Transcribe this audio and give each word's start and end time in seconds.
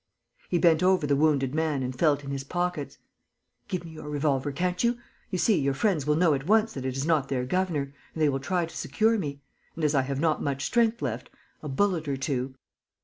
He 0.49 0.57
bent 0.57 0.81
over 0.81 1.05
the 1.05 1.15
wounded 1.15 1.53
man 1.53 1.83
and 1.83 1.95
felt 1.95 2.23
in 2.23 2.31
his 2.31 2.43
pockets: 2.43 2.97
"Give 3.67 3.85
me 3.85 3.91
your 3.91 4.09
revolver, 4.09 4.51
can't 4.51 4.83
you? 4.83 4.97
You 5.29 5.37
see, 5.37 5.59
your 5.59 5.75
friends 5.75 6.07
will 6.07 6.15
know 6.15 6.33
at 6.33 6.47
once 6.47 6.73
that 6.73 6.85
it 6.85 6.97
is 6.97 7.05
not 7.05 7.29
their 7.29 7.45
governor; 7.45 7.93
and 8.15 8.21
they 8.23 8.27
will 8.27 8.39
try 8.39 8.65
to 8.65 8.75
secure 8.75 9.19
me.... 9.19 9.43
And, 9.75 9.83
as 9.83 9.93
I 9.93 10.01
have 10.01 10.19
not 10.19 10.41
much 10.41 10.65
strength 10.65 11.03
left, 11.03 11.29
a 11.61 11.69
bullet 11.69 12.07
or 12.07 12.17
two.... 12.17 12.55